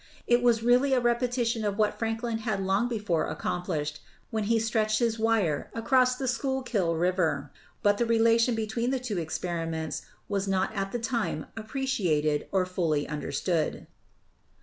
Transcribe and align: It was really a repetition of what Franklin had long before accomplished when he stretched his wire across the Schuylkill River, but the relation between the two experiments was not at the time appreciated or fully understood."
It 0.25 0.41
was 0.41 0.63
really 0.63 0.93
a 0.93 0.99
repetition 0.99 1.63
of 1.63 1.77
what 1.77 1.99
Franklin 1.99 2.39
had 2.39 2.59
long 2.59 2.87
before 2.87 3.27
accomplished 3.29 3.99
when 4.31 4.45
he 4.45 4.57
stretched 4.57 4.97
his 4.97 5.19
wire 5.19 5.69
across 5.75 6.15
the 6.15 6.27
Schuylkill 6.27 6.95
River, 6.95 7.51
but 7.83 7.99
the 7.99 8.07
relation 8.07 8.55
between 8.55 8.89
the 8.89 8.99
two 8.99 9.19
experiments 9.19 10.01
was 10.27 10.47
not 10.47 10.73
at 10.73 10.91
the 10.91 10.97
time 10.97 11.45
appreciated 11.55 12.47
or 12.51 12.65
fully 12.65 13.07
understood." 13.07 13.85